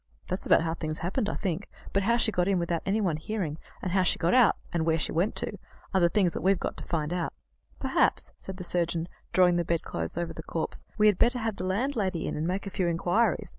That's 0.29 0.47
about 0.47 0.63
how 0.63 0.73
things 0.73 0.97
happened, 0.97 1.29
I 1.29 1.35
think, 1.35 1.69
but 1.93 2.01
how 2.01 2.17
she 2.17 2.31
got 2.31 2.47
in 2.47 2.57
without 2.57 2.81
anyone 2.87 3.17
hearing, 3.17 3.59
and 3.83 3.91
how 3.91 4.01
she 4.01 4.17
got 4.17 4.33
out, 4.33 4.57
and 4.73 4.83
where 4.83 4.97
she 4.97 5.11
went 5.11 5.35
to, 5.35 5.59
are 5.93 6.01
the 6.01 6.09
things 6.09 6.31
that 6.31 6.41
we've 6.41 6.59
got 6.59 6.75
to 6.77 6.83
find 6.83 7.13
out." 7.13 7.33
"Perhaps," 7.77 8.31
said 8.35 8.57
the 8.57 8.63
surgeon, 8.63 9.07
drawing 9.31 9.57
the 9.57 9.63
bedclothes 9.63 10.17
over 10.17 10.33
the 10.33 10.41
corpse, 10.41 10.81
"we 10.97 11.05
had 11.05 11.19
better 11.19 11.37
have 11.37 11.57
the 11.57 11.67
landlady 11.67 12.25
in 12.25 12.35
and 12.35 12.47
make 12.47 12.65
a 12.65 12.71
few 12.71 12.87
inquiries." 12.87 13.49